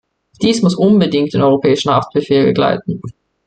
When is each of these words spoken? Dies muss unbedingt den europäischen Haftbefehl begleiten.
Dies 0.41 0.63
muss 0.63 0.73
unbedingt 0.73 1.35
den 1.35 1.43
europäischen 1.43 1.91
Haftbefehl 1.91 2.45
begleiten. 2.45 3.03